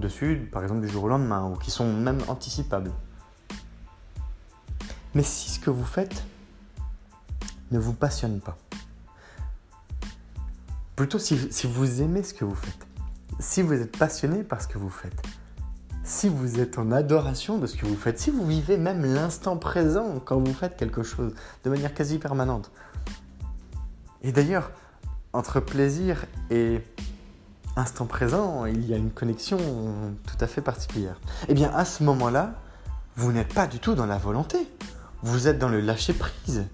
dessus, 0.00 0.48
par 0.52 0.62
exemple 0.62 0.80
du 0.80 0.88
jour 0.88 1.04
au 1.04 1.08
lendemain, 1.08 1.50
ou 1.50 1.56
qui 1.56 1.70
sont 1.70 1.92
même 1.92 2.20
anticipables. 2.28 2.92
Mais 5.14 5.22
si 5.22 5.50
ce 5.50 5.60
que 5.60 5.70
vous 5.70 5.84
faites 5.84 6.24
ne 7.70 7.78
vous 7.78 7.94
passionne 7.94 8.40
pas, 8.40 8.56
plutôt 10.96 11.18
si, 11.18 11.36
vous 11.64 12.02
aimez 12.02 12.22
ce 12.22 12.34
que 12.34 12.44
vous 12.44 12.54
faites, 12.54 12.86
si 13.40 13.62
vous 13.62 13.74
êtes 13.74 13.96
passionné 13.96 14.42
par 14.42 14.60
ce 14.60 14.68
que 14.68 14.78
vous 14.78 14.90
faites, 14.90 15.20
si 16.08 16.28
vous 16.28 16.58
êtes 16.58 16.78
en 16.78 16.90
adoration 16.90 17.58
de 17.58 17.66
ce 17.66 17.76
que 17.76 17.84
vous 17.84 17.94
faites, 17.94 18.18
si 18.18 18.30
vous 18.30 18.46
vivez 18.46 18.78
même 18.78 19.04
l'instant 19.04 19.58
présent 19.58 20.20
quand 20.24 20.40
vous 20.40 20.54
faites 20.54 20.76
quelque 20.76 21.02
chose 21.02 21.34
de 21.64 21.70
manière 21.70 21.92
quasi 21.92 22.18
permanente. 22.18 22.70
Et 24.22 24.32
d'ailleurs, 24.32 24.70
entre 25.34 25.60
plaisir 25.60 26.24
et 26.50 26.80
instant 27.76 28.06
présent, 28.06 28.64
il 28.64 28.88
y 28.88 28.94
a 28.94 28.96
une 28.96 29.10
connexion 29.10 29.58
tout 30.26 30.36
à 30.42 30.46
fait 30.46 30.62
particulière. 30.62 31.20
Eh 31.48 31.54
bien 31.54 31.70
à 31.74 31.84
ce 31.84 32.02
moment-là, 32.04 32.54
vous 33.16 33.30
n'êtes 33.30 33.52
pas 33.52 33.66
du 33.66 33.78
tout 33.78 33.94
dans 33.94 34.06
la 34.06 34.16
volonté, 34.16 34.66
vous 35.22 35.46
êtes 35.46 35.58
dans 35.58 35.68
le 35.68 35.80
lâcher-prise. 35.80 36.64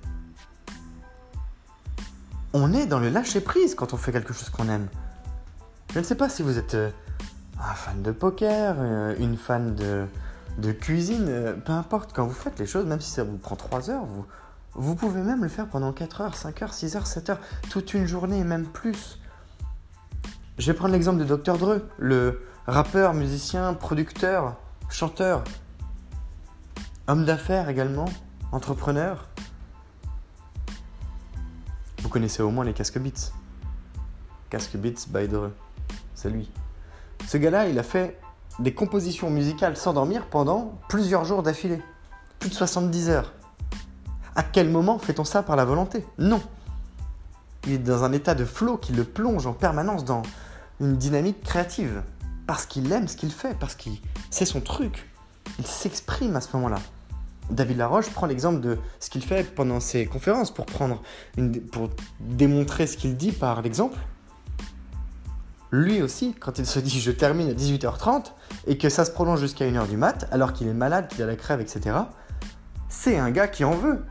On 2.52 2.72
est 2.72 2.86
dans 2.86 3.00
le 3.00 3.08
lâcher-prise 3.08 3.74
quand 3.74 3.94
on 3.94 3.96
fait 3.96 4.12
quelque 4.12 4.32
chose 4.32 4.48
qu'on 4.50 4.68
aime. 4.68 4.86
Je 5.92 5.98
ne 5.98 6.04
sais 6.04 6.14
pas 6.14 6.28
si 6.28 6.42
vous 6.42 6.56
êtes 6.56 6.74
euh, 6.74 6.90
un 7.70 7.74
fan 7.74 8.02
de 8.02 8.12
poker, 8.12 8.76
euh, 8.78 9.14
une 9.18 9.36
fan 9.36 9.74
de, 9.74 10.72
cuisine, 10.72 11.26
euh, 11.28 11.54
peu 11.54 11.72
importe, 11.72 12.12
quand 12.12 12.26
vous 12.26 12.34
faites 12.34 12.58
les 12.58 12.66
choses, 12.66 12.86
même 12.86 13.00
si 13.00 13.10
ça 13.10 13.24
vous 13.24 13.36
prend 13.36 13.56
3 13.56 13.90
heures, 13.90 14.04
vous, 14.04 14.24
vous 14.74 14.94
pouvez 14.94 15.22
même 15.22 15.42
le 15.42 15.48
faire 15.48 15.68
pendant 15.68 15.92
4 15.92 16.20
heures, 16.20 16.36
5 16.36 16.62
heures, 16.62 16.74
6 16.74 16.96
heures, 16.96 17.06
7 17.06 17.30
heures, 17.30 17.40
toute 17.70 17.94
une 17.94 18.06
journée 18.06 18.38
et 18.38 18.44
même 18.44 18.66
plus. 18.66 19.18
Je 20.58 20.70
vais 20.70 20.76
prendre 20.76 20.92
l'exemple 20.92 21.24
de 21.24 21.36
Dr. 21.36 21.58
Dre, 21.58 21.80
le 21.98 22.42
rappeur, 22.66 23.14
musicien, 23.14 23.74
producteur, 23.74 24.56
chanteur, 24.88 25.42
homme 27.08 27.24
d'affaires 27.24 27.68
également, 27.68 28.06
entrepreneur. 28.52 29.28
Vous 32.02 32.08
connaissez 32.08 32.42
au 32.42 32.50
moins 32.50 32.64
les 32.64 32.74
casques 32.74 32.98
Beats. 32.98 33.32
Casque 34.50 34.76
Beats 34.76 35.08
by 35.08 35.26
Dre, 35.26 35.50
c'est 36.14 36.30
lui. 36.30 36.50
Ce 37.26 37.36
gars-là, 37.36 37.68
il 37.68 37.78
a 37.78 37.82
fait 37.82 38.18
des 38.58 38.74
compositions 38.74 39.30
musicales 39.30 39.76
sans 39.76 39.92
dormir 39.92 40.26
pendant 40.26 40.78
plusieurs 40.88 41.24
jours 41.24 41.42
d'affilée. 41.42 41.82
Plus 42.38 42.50
de 42.50 42.54
70 42.54 43.08
heures. 43.08 43.32
À 44.36 44.42
quel 44.42 44.68
moment 44.68 44.98
fait-on 44.98 45.24
ça 45.24 45.42
par 45.42 45.56
la 45.56 45.64
volonté? 45.64 46.04
Non. 46.18 46.42
Il 47.66 47.72
est 47.72 47.78
dans 47.78 48.04
un 48.04 48.12
état 48.12 48.34
de 48.34 48.44
flow 48.44 48.76
qui 48.76 48.92
le 48.92 49.04
plonge 49.04 49.46
en 49.46 49.52
permanence 49.52 50.04
dans 50.04 50.22
une 50.80 50.96
dynamique 50.96 51.42
créative. 51.42 52.02
Parce 52.46 52.66
qu'il 52.66 52.90
aime 52.92 53.08
ce 53.08 53.16
qu'il 53.16 53.32
fait, 53.32 53.56
parce 53.58 53.74
qu'il 53.74 53.98
c'est 54.30 54.44
son 54.44 54.60
truc. 54.60 55.08
Il 55.58 55.66
s'exprime 55.66 56.36
à 56.36 56.40
ce 56.40 56.48
moment-là. 56.54 56.78
David 57.50 57.78
Laroche 57.78 58.10
prend 58.10 58.26
l'exemple 58.26 58.60
de 58.60 58.78
ce 59.00 59.10
qu'il 59.10 59.22
fait 59.22 59.54
pendant 59.54 59.80
ses 59.80 60.06
conférences 60.06 60.52
pour, 60.52 60.66
prendre 60.66 61.02
pour 61.72 61.90
démontrer 62.20 62.86
ce 62.86 62.96
qu'il 62.96 63.16
dit 63.16 63.32
par 63.32 63.62
l'exemple. 63.62 63.98
Lui 65.74 66.02
aussi, 66.02 66.34
quand 66.38 66.58
il 66.58 66.66
se 66.66 66.78
dit 66.78 67.00
je 67.00 67.10
termine 67.10 67.50
à 67.50 67.52
18h30 67.52 68.26
et 68.66 68.78
que 68.78 68.88
ça 68.88 69.04
se 69.04 69.10
prolonge 69.10 69.40
jusqu'à 69.40 69.66
1h 69.66 69.88
du 69.88 69.96
mat, 69.96 70.28
alors 70.30 70.52
qu'il 70.52 70.68
est 70.68 70.74
malade, 70.74 71.08
qu'il 71.08 71.22
a 71.22 71.26
la 71.26 71.36
crève, 71.36 71.60
etc., 71.60 71.96
c'est 72.88 73.18
un 73.18 73.30
gars 73.30 73.48
qui 73.48 73.64
en 73.64 73.72
veut. 73.74 74.04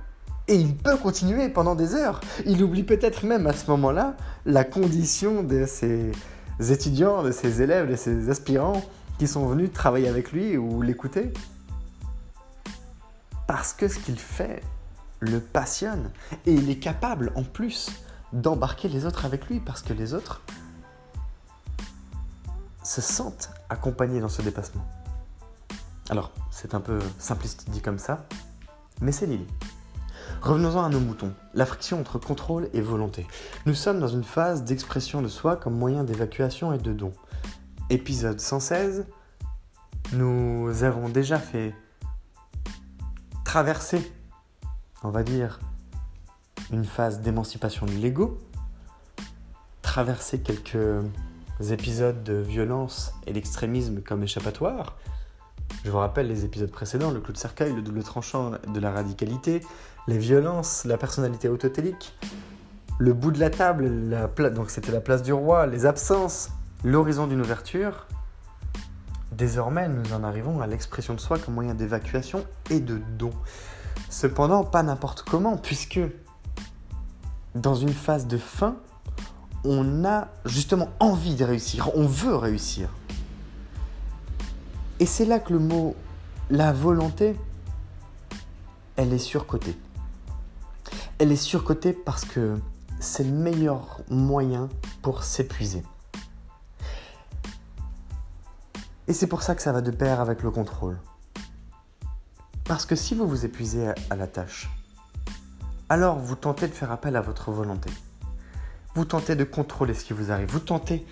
Et 0.49 0.55
il 0.55 0.75
peut 0.75 0.97
continuer 0.97 1.47
pendant 1.47 1.73
des 1.73 1.95
heures. 1.95 2.19
Il 2.45 2.61
oublie 2.61 2.83
peut-être 2.83 3.25
même 3.25 3.47
à 3.47 3.53
ce 3.53 3.71
moment-là 3.71 4.17
la 4.45 4.65
condition 4.65 5.41
de 5.41 5.65
ses 5.65 6.11
étudiants, 6.59 7.23
de 7.23 7.31
ses 7.31 7.61
élèves, 7.61 7.89
de 7.89 7.95
ses 7.95 8.29
aspirants 8.29 8.83
qui 9.17 9.27
sont 9.27 9.47
venus 9.47 9.71
travailler 9.71 10.09
avec 10.09 10.33
lui 10.33 10.57
ou 10.57 10.81
l'écouter. 10.81 11.31
Parce 13.47 13.71
que 13.71 13.87
ce 13.87 13.99
qu'il 13.99 14.19
fait 14.19 14.61
le 15.21 15.39
passionne. 15.39 16.11
Et 16.45 16.53
il 16.53 16.69
est 16.69 16.79
capable, 16.79 17.31
en 17.35 17.43
plus, 17.43 17.89
d'embarquer 18.33 18.89
les 18.89 19.05
autres 19.05 19.25
avec 19.25 19.47
lui 19.47 19.61
parce 19.61 19.81
que 19.81 19.93
les 19.93 20.13
autres 20.13 20.41
se 22.83 23.01
sentent 23.01 23.49
accompagnés 23.69 24.19
dans 24.19 24.29
ce 24.29 24.41
dépassement. 24.41 24.85
Alors, 26.09 26.31
c'est 26.51 26.75
un 26.75 26.81
peu 26.81 26.99
simpliste 27.17 27.69
dit 27.69 27.81
comme 27.81 27.97
ça, 27.97 28.25
mais 29.01 29.11
c'est 29.11 29.25
l'idée. 29.25 29.47
Revenons-en 30.41 30.83
à 30.83 30.89
nos 30.89 30.99
moutons, 30.99 31.33
la 31.53 31.65
friction 31.65 31.99
entre 31.99 32.19
contrôle 32.19 32.69
et 32.73 32.81
volonté. 32.81 33.25
Nous 33.65 33.73
sommes 33.73 33.99
dans 33.99 34.07
une 34.07 34.23
phase 34.23 34.63
d'expression 34.63 35.21
de 35.21 35.29
soi 35.29 35.55
comme 35.55 35.77
moyen 35.77 36.03
d'évacuation 36.03 36.73
et 36.73 36.77
de 36.77 36.91
don. 36.91 37.13
Épisode 37.89 38.39
116, 38.39 39.05
nous 40.11 40.83
avons 40.83 41.07
déjà 41.07 41.39
fait 41.39 41.73
traverser, 43.45 44.11
on 45.03 45.09
va 45.09 45.23
dire, 45.23 45.59
une 46.71 46.85
phase 46.85 47.21
d'émancipation 47.21 47.85
de 47.85 47.91
l'ego, 47.93 48.37
traverser 49.81 50.41
quelques 50.41 50.77
épisodes 51.59 52.23
de 52.23 52.33
violence 52.33 53.13
et 53.27 53.33
d'extrémisme 53.33 54.01
comme 54.01 54.23
échappatoire. 54.23 54.97
Je 55.83 55.91
vous 55.91 55.97
rappelle 55.97 56.27
les 56.27 56.45
épisodes 56.45 56.71
précédents, 56.71 57.11
le 57.11 57.19
clou 57.19 57.33
de 57.33 57.37
cercueil, 57.37 57.73
le 57.73 57.81
double 57.81 58.03
tranchant 58.03 58.51
de 58.73 58.79
la 58.79 58.91
radicalité, 58.91 59.61
les 60.07 60.17
violences, 60.17 60.85
la 60.85 60.97
personnalité 60.97 61.49
autotélique, 61.49 62.17
le 62.99 63.13
bout 63.13 63.31
de 63.31 63.39
la 63.39 63.49
table, 63.49 63.89
donc 64.53 64.69
c'était 64.69 64.91
la 64.91 65.01
place 65.01 65.23
du 65.23 65.33
roi, 65.33 65.65
les 65.65 65.85
absences, 65.85 66.49
l'horizon 66.83 67.27
d'une 67.27 67.41
ouverture. 67.41 68.07
Désormais, 69.31 69.87
nous 69.87 70.13
en 70.13 70.23
arrivons 70.23 70.61
à 70.61 70.67
l'expression 70.67 71.15
de 71.15 71.19
soi 71.19 71.39
comme 71.39 71.55
moyen 71.55 71.73
d'évacuation 71.73 72.45
et 72.69 72.79
de 72.79 73.01
don. 73.17 73.31
Cependant, 74.09 74.63
pas 74.63 74.83
n'importe 74.83 75.23
comment, 75.23 75.57
puisque 75.57 75.99
dans 77.55 77.75
une 77.75 77.93
phase 77.93 78.27
de 78.27 78.37
fin, 78.37 78.77
on 79.63 80.05
a 80.05 80.27
justement 80.45 80.89
envie 80.99 81.35
de 81.35 81.43
réussir, 81.43 81.91
on 81.95 82.05
veut 82.05 82.35
réussir. 82.35 82.89
Et 84.99 85.05
c'est 85.05 85.25
là 85.25 85.39
que 85.39 85.53
le 85.53 85.59
mot 85.59 85.95
la 86.49 86.73
volonté, 86.73 87.35
elle 88.95 89.13
est 89.13 89.17
surcotée. 89.17 89.75
Elle 91.17 91.31
est 91.31 91.35
surcotée 91.35 91.93
parce 91.93 92.25
que 92.25 92.59
c'est 92.99 93.23
le 93.23 93.31
meilleur 93.31 94.01
moyen 94.09 94.69
pour 95.01 95.23
s'épuiser. 95.23 95.83
Et 99.07 99.13
c'est 99.13 99.27
pour 99.27 99.43
ça 99.43 99.55
que 99.55 99.61
ça 99.61 99.71
va 99.71 99.81
de 99.81 99.91
pair 99.91 100.21
avec 100.21 100.43
le 100.43 100.51
contrôle. 100.51 100.97
Parce 102.65 102.85
que 102.85 102.95
si 102.95 103.15
vous 103.15 103.27
vous 103.27 103.45
épuisez 103.45 103.89
à 104.09 104.15
la 104.15 104.27
tâche, 104.27 104.69
alors 105.89 106.17
vous 106.17 106.35
tentez 106.35 106.67
de 106.67 106.73
faire 106.73 106.91
appel 106.91 107.15
à 107.15 107.21
votre 107.21 107.51
volonté. 107.51 107.89
Vous 108.95 109.05
tentez 109.05 109.35
de 109.35 109.43
contrôler 109.43 109.93
ce 109.93 110.05
qui 110.05 110.13
vous 110.13 110.31
arrive. 110.31 110.49
Vous 110.49 110.59
tentez 110.59 111.05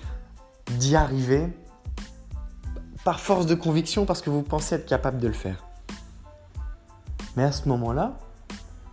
d'y 0.77 0.95
arriver 0.95 1.47
par 3.03 3.19
force 3.19 3.45
de 3.45 3.55
conviction 3.55 4.05
parce 4.05 4.21
que 4.21 4.29
vous 4.29 4.43
pensez 4.43 4.75
être 4.75 4.85
capable 4.85 5.19
de 5.19 5.27
le 5.27 5.33
faire. 5.33 5.65
Mais 7.35 7.43
à 7.43 7.51
ce 7.51 7.67
moment-là, 7.69 8.17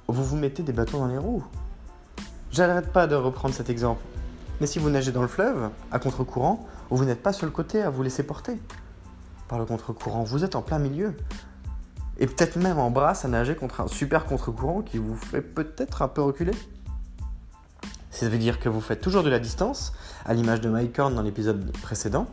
vous 0.06 0.24
vous 0.24 0.36
mettez 0.36 0.62
des 0.62 0.72
bâtons 0.72 0.98
dans 1.00 1.08
les 1.08 1.18
roues. 1.18 1.44
J'arrête 2.50 2.92
pas 2.92 3.06
de 3.06 3.14
reprendre 3.14 3.54
cet 3.54 3.68
exemple. 3.68 4.02
Mais 4.60 4.66
si 4.66 4.78
vous 4.78 4.90
nagez 4.90 5.12
dans 5.12 5.22
le 5.22 5.28
fleuve, 5.28 5.70
à 5.92 5.98
contre-courant, 5.98 6.66
vous 6.90 7.04
n'êtes 7.04 7.22
pas 7.22 7.32
sur 7.32 7.46
le 7.46 7.52
côté 7.52 7.82
à 7.82 7.90
vous 7.90 8.02
laisser 8.02 8.22
porter 8.22 8.58
par 9.48 9.58
le 9.58 9.66
contre-courant. 9.66 10.24
Vous 10.24 10.44
êtes 10.44 10.56
en 10.56 10.62
plein 10.62 10.78
milieu 10.78 11.14
et 12.18 12.26
peut-être 12.26 12.56
même 12.56 12.78
en 12.78 12.90
brasse 12.90 13.24
à 13.24 13.28
nager 13.28 13.54
contre 13.54 13.80
un 13.80 13.86
super 13.86 14.24
contre-courant 14.24 14.82
qui 14.82 14.98
vous 14.98 15.16
fait 15.16 15.42
peut-être 15.42 16.02
un 16.02 16.08
peu 16.08 16.22
reculer. 16.22 16.52
Ça 18.18 18.28
veut 18.28 18.38
dire 18.38 18.58
que 18.58 18.68
vous 18.68 18.80
faites 18.80 19.00
toujours 19.00 19.22
de 19.22 19.30
la 19.30 19.38
distance, 19.38 19.92
à 20.24 20.34
l'image 20.34 20.60
de 20.60 20.68
Mike 20.68 20.98
Horn 20.98 21.14
dans 21.14 21.22
l'épisode 21.22 21.70
précédent, 21.82 22.26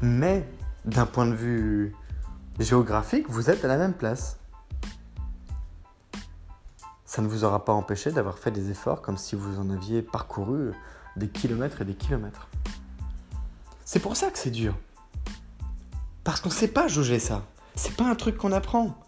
mais 0.00 0.48
d'un 0.86 1.04
point 1.04 1.26
de 1.26 1.34
vue 1.34 1.94
géographique, 2.58 3.28
vous 3.28 3.50
êtes 3.50 3.62
à 3.62 3.68
la 3.68 3.76
même 3.76 3.92
place. 3.92 4.38
Ça 7.04 7.20
ne 7.20 7.28
vous 7.28 7.44
aura 7.44 7.66
pas 7.66 7.74
empêché 7.74 8.10
d'avoir 8.10 8.38
fait 8.38 8.50
des 8.50 8.70
efforts 8.70 9.02
comme 9.02 9.18
si 9.18 9.36
vous 9.36 9.60
en 9.60 9.68
aviez 9.68 10.00
parcouru 10.00 10.72
des 11.16 11.28
kilomètres 11.28 11.82
et 11.82 11.84
des 11.84 11.96
kilomètres. 11.96 12.48
C'est 13.84 14.00
pour 14.00 14.16
ça 14.16 14.30
que 14.30 14.38
c'est 14.38 14.52
dur. 14.52 14.74
Parce 16.24 16.40
qu'on 16.40 16.48
ne 16.48 16.54
sait 16.54 16.68
pas 16.68 16.88
jauger 16.88 17.18
ça. 17.18 17.42
C'est 17.74 17.94
pas 17.94 18.08
un 18.08 18.14
truc 18.14 18.38
qu'on 18.38 18.52
apprend. 18.52 18.98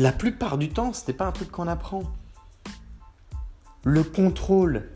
La 0.00 0.12
plupart 0.12 0.56
du 0.56 0.70
temps, 0.70 0.94
ce 0.94 1.06
n'est 1.06 1.12
pas 1.12 1.26
un 1.26 1.30
truc 1.30 1.50
qu'on 1.50 1.68
apprend. 1.68 2.04
Le 3.84 4.02
contrôle, 4.02 4.88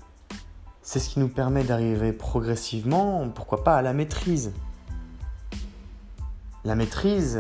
c'est 0.81 0.99
ce 0.99 1.11
qui 1.11 1.21
nous 1.21 1.29
permet 1.29 1.63
d'arriver 1.63 2.15
progressivement, 2.15 3.29
pourquoi 3.29 3.65
pas, 3.65 3.77
à 3.77 3.83
la 3.83 3.93
maîtrise. 3.93 4.55
La 6.65 6.75
maîtrise, 6.75 7.39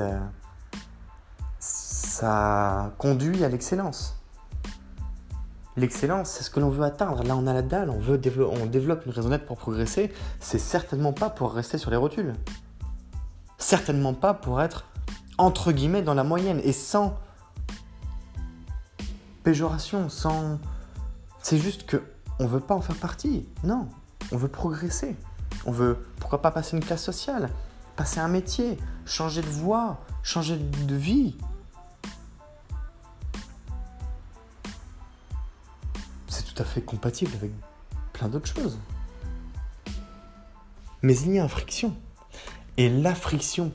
ça 1.58 2.92
conduit 2.98 3.42
à 3.44 3.48
l'excellence. 3.48 4.18
L'excellence, 5.78 6.28
c'est 6.32 6.44
ce 6.44 6.50
que 6.50 6.60
l'on 6.60 6.68
veut 6.68 6.84
atteindre. 6.84 7.22
Là, 7.22 7.34
on 7.34 7.46
a 7.46 7.54
la 7.54 7.62
dalle, 7.62 7.88
on, 7.88 7.98
veut 7.98 8.20
on 8.46 8.66
développe 8.66 9.06
une 9.06 9.12
raisonnette 9.12 9.46
pour 9.46 9.56
progresser. 9.56 10.12
C'est 10.38 10.58
certainement 10.58 11.14
pas 11.14 11.30
pour 11.30 11.54
rester 11.54 11.78
sur 11.78 11.90
les 11.90 11.96
rotules. 11.96 12.34
Certainement 13.56 14.12
pas 14.12 14.34
pour 14.34 14.60
être, 14.60 14.84
entre 15.38 15.72
guillemets, 15.72 16.02
dans 16.02 16.12
la 16.12 16.24
moyenne 16.24 16.60
et 16.62 16.74
sans 16.74 17.18
péjoration, 19.44 20.08
sans. 20.08 20.58
C'est 21.40 21.58
juste 21.58 21.86
que 21.86 22.02
on 22.40 22.46
veut 22.46 22.60
pas 22.60 22.74
en 22.74 22.80
faire 22.80 22.96
partie. 22.96 23.46
Non, 23.62 23.88
on 24.32 24.36
veut 24.36 24.48
progresser. 24.48 25.16
On 25.66 25.70
veut, 25.70 25.98
pourquoi 26.18 26.42
pas 26.42 26.50
passer 26.50 26.76
une 26.76 26.84
classe 26.84 27.04
sociale, 27.04 27.48
passer 27.94 28.18
un 28.18 28.28
métier, 28.28 28.76
changer 29.06 29.40
de 29.40 29.46
voie, 29.46 30.00
changer 30.22 30.56
de 30.56 30.96
vie. 30.96 31.36
tout 36.54 36.62
à 36.62 36.66
fait 36.66 36.82
compatible 36.82 37.32
avec 37.34 37.50
plein 38.12 38.28
d'autres 38.28 38.46
choses. 38.46 38.78
Mais 41.02 41.16
il 41.18 41.34
y 41.34 41.38
a 41.38 41.42
une 41.42 41.48
friction. 41.48 41.94
Et 42.76 42.88
la 42.88 43.14
friction 43.14 43.72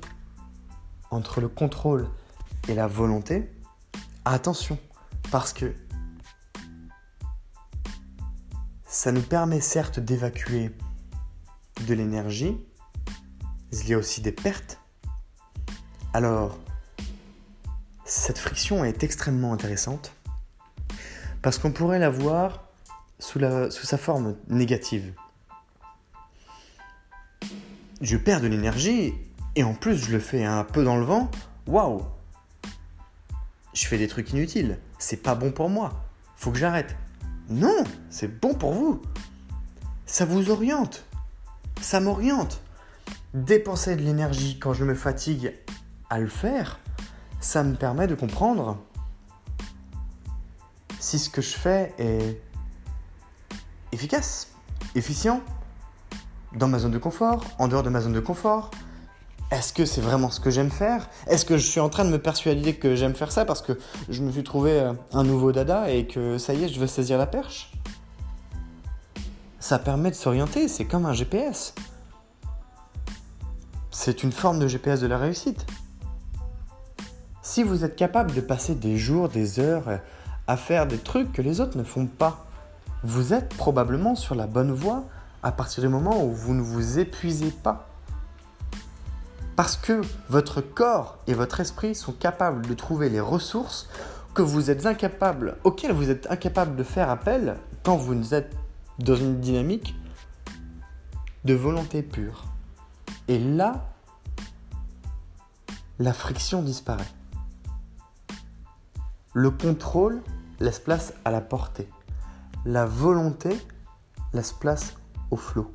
entre 1.12 1.42
le 1.42 1.48
contrôle 1.48 2.08
et 2.68 2.74
la 2.74 2.88
volonté, 2.88 3.52
attention, 4.26 4.78
parce 5.32 5.54
que 5.54 5.74
ça 8.88 9.12
nous 9.12 9.22
permet 9.22 9.62
certes 9.62 10.00
d'évacuer 10.00 10.72
de 11.88 11.94
l'énergie, 11.94 12.58
il 13.72 13.88
y 13.88 13.94
a 13.94 13.98
aussi 13.98 14.22
des 14.22 14.32
pertes. 14.32 14.80
Alors, 16.14 16.58
cette 18.04 18.40
friction 18.40 18.84
est 18.84 19.04
extrêmement 19.04 19.54
intéressante 19.54 20.14
parce 21.42 21.60
qu'on 21.60 21.72
pourrait 21.72 22.00
la 22.00 22.10
voir 22.10 22.66
sous, 23.20 23.40
sa 23.70 23.98
forme 23.98 24.36
négative. 24.48 25.14
Je 28.02 28.18
perds 28.18 28.42
de 28.42 28.48
l'énergie 28.48 29.14
et 29.56 29.64
en 29.64 29.74
plus 29.74 29.98
je 29.98 30.12
le 30.12 30.20
fais 30.20 30.44
un 30.44 30.64
peu 30.64 30.84
dans 30.84 30.98
le 30.98 31.06
vent. 31.06 31.30
Waouh 31.68 32.06
Je 33.74 33.86
fais 33.88 33.98
des 33.98 34.08
trucs 34.08 34.32
inutiles. 34.32 34.80
C'est 34.98 35.22
pas 35.24 35.36
bon 35.36 35.52
pour 35.52 35.70
moi. 35.70 36.06
Faut 36.36 36.52
que 36.52 36.58
j'arrête. 36.58 36.96
Non, 37.50 37.84
c'est 38.10 38.40
bon 38.40 38.54
pour 38.54 38.74
vous. 38.74 39.02
Ça 40.06 40.26
vous 40.26 40.50
oriente. 40.50 41.06
Ça 41.82 42.00
m'oriente. 42.00 42.62
Dépenser 43.34 43.96
de 43.96 44.02
l'énergie 44.02 44.58
quand 44.60 44.74
je 44.74 44.84
me 44.84 44.96
fatigue 44.96 45.54
à 46.10 46.20
le 46.20 46.28
faire, 46.28 46.80
ça 47.40 47.64
me 47.64 47.76
permet 47.76 48.08
de 48.08 48.16
comprendre 48.16 48.78
si 51.00 51.20
ce 51.20 51.30
que 51.30 51.42
je 51.42 51.56
fais 51.56 51.94
est 51.98 52.42
efficace, 53.92 54.52
efficient, 54.96 55.42
dans 56.54 56.68
ma 56.68 56.80
zone 56.80 56.92
de 56.92 56.98
confort, 56.98 57.46
en 57.60 57.68
dehors 57.68 57.84
de 57.84 57.90
ma 57.90 58.02
zone 58.02 58.14
de 58.14 58.20
confort 58.20 58.72
Est-ce 59.52 59.74
que 59.74 59.84
c'est 59.86 60.02
vraiment 60.02 60.30
ce 60.30 60.40
que 60.40 60.52
j'aime 60.52 60.70
faire? 60.70 61.10
Est-ce 61.26 61.44
que 61.44 61.58
je 61.58 61.66
suis 61.66 61.80
en 61.80 61.90
train 61.90 62.06
de 62.06 62.12
me 62.12 62.20
persuader 62.20 62.76
que 62.76 62.96
j'aime 62.96 63.16
faire 63.16 63.32
ça 63.32 63.46
parce 63.46 63.64
que 63.64 63.80
je 64.08 64.22
me 64.22 64.32
suis 64.32 64.44
trouvé 64.44 64.80
euh, 64.80 64.94
un 65.12 65.24
nouveau 65.24 65.52
dada 65.52 65.90
et 65.90 66.06
que 66.06 66.38
ça 66.38 66.54
y 66.54 66.64
est, 66.64 66.68
je 66.68 66.80
veux 66.80 66.88
saisir 66.88 67.18
la 67.18 67.26
perche? 67.26 67.72
Ça 69.60 69.80
permet 69.80 70.12
de 70.12 70.16
s'orienter, 70.16 70.68
c'est 70.68 70.86
comme 70.86 71.08
un 71.08 71.14
GPS. 71.14 71.74
C'est 73.90 74.22
une 74.22 74.32
forme 74.32 74.60
de 74.60 74.68
GPS 74.68 75.02
de 75.02 75.08
la 75.08 75.18
réussite. 75.18 75.66
Si 77.42 77.64
vous 77.64 77.84
êtes 77.84 77.96
capable 77.96 78.34
de 78.36 78.42
passer 78.42 78.76
des 78.76 78.98
jours, 78.98 79.30
des 79.30 79.60
heures 79.60 80.00
à 80.46 80.58
faire 80.58 80.86
des 80.86 81.00
trucs 81.00 81.34
que 81.34 81.42
les 81.42 81.60
autres 81.60 81.78
ne 81.78 81.84
font 81.84 82.06
pas, 82.06 82.46
vous 83.04 83.34
êtes 83.34 83.50
probablement 83.56 84.14
sur 84.14 84.36
la 84.36 84.46
bonne 84.46 84.72
voie 84.72 85.06
à 85.42 85.52
partir 85.52 85.82
du 85.84 85.90
moment 85.90 86.24
où 86.24 86.32
vous 86.32 86.54
ne 86.54 86.62
vous 86.62 87.00
épuisez 87.00 87.50
pas. 87.50 87.89
Parce 89.60 89.76
que 89.76 90.00
votre 90.30 90.62
corps 90.62 91.18
et 91.28 91.34
votre 91.34 91.60
esprit 91.60 91.94
sont 91.94 92.14
capables 92.14 92.66
de 92.66 92.74
trouver 92.74 93.10
les 93.10 93.20
ressources 93.20 93.90
que 94.34 94.42
vous 94.42 94.72
êtes 94.72 94.88
auxquelles 95.66 95.92
vous 95.92 96.10
êtes 96.10 96.32
incapable 96.32 96.78
de 96.78 96.84
faire 96.84 97.10
appel 97.10 97.58
quand 97.84 97.98
vous 97.98 98.34
êtes 98.34 98.56
dans 99.00 99.18
une 99.18 99.42
dynamique 99.42 99.96
de 101.44 101.54
volonté 101.56 102.04
pure. 102.04 102.46
Et 103.28 103.38
là, 103.38 103.90
la 106.00 106.14
friction 106.14 106.62
disparaît. 106.62 107.12
Le 109.34 109.52
contrôle 109.52 110.22
laisse 110.62 110.80
place 110.80 111.14
à 111.26 111.32
la 111.32 111.42
portée. 111.42 111.90
La 112.64 112.86
volonté 112.86 113.60
laisse 114.32 114.54
place 114.54 114.94
au 115.32 115.36
flot. 115.36 115.70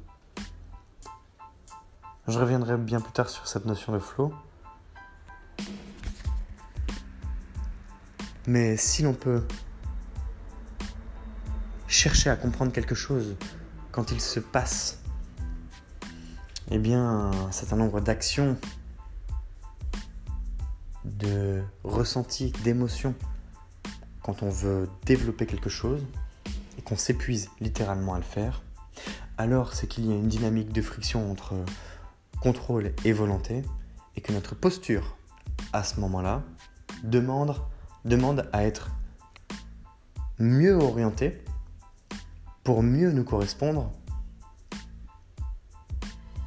Je 2.26 2.38
reviendrai 2.38 2.78
bien 2.78 3.00
plus 3.00 3.12
tard 3.12 3.28
sur 3.28 3.46
cette 3.46 3.66
notion 3.66 3.92
de 3.92 3.98
flow. 3.98 4.32
Mais 8.46 8.78
si 8.78 9.02
l'on 9.02 9.12
peut 9.12 9.42
chercher 11.86 12.30
à 12.30 12.36
comprendre 12.36 12.72
quelque 12.72 12.94
chose 12.94 13.36
quand 13.92 14.10
il 14.10 14.22
se 14.22 14.40
passe, 14.40 15.02
eh 16.70 16.78
bien, 16.78 17.30
un 17.30 17.52
certain 17.52 17.76
nombre 17.76 18.00
d'actions, 18.00 18.56
de 21.04 21.62
ressentis, 21.84 22.52
d'émotions, 22.64 23.14
quand 24.22 24.42
on 24.42 24.48
veut 24.48 24.88
développer 25.04 25.44
quelque 25.44 25.68
chose 25.68 26.06
et 26.78 26.82
qu'on 26.82 26.96
s'épuise 26.96 27.50
littéralement 27.60 28.14
à 28.14 28.18
le 28.18 28.24
faire, 28.24 28.62
alors 29.36 29.74
c'est 29.74 29.86
qu'il 29.86 30.06
y 30.06 30.12
a 30.12 30.14
une 30.14 30.28
dynamique 30.28 30.72
de 30.72 30.80
friction 30.80 31.30
entre 31.30 31.54
contrôle 32.44 32.92
et 33.06 33.12
volonté 33.14 33.62
et 34.16 34.20
que 34.20 34.30
notre 34.30 34.54
posture 34.54 35.16
à 35.72 35.82
ce 35.82 35.98
moment-là 36.00 36.42
demande, 37.02 37.56
demande 38.04 38.50
à 38.52 38.64
être 38.64 38.90
mieux 40.38 40.74
orientée 40.74 41.42
pour 42.62 42.82
mieux 42.82 43.12
nous 43.12 43.24
correspondre, 43.24 43.90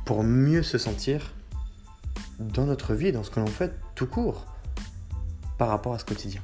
pour 0.05 0.21
mieux 0.21 0.61
se 0.61 0.77
sentir 0.77 1.33
dans 2.37 2.67
notre 2.67 2.93
vie, 2.93 3.11
dans 3.11 3.23
ce 3.23 3.31
que 3.31 3.39
l'on 3.39 3.47
fait 3.47 3.73
tout 3.95 4.05
court 4.05 4.45
par 5.57 5.69
rapport 5.69 5.95
à 5.95 5.99
ce 5.99 6.05
quotidien. 6.05 6.43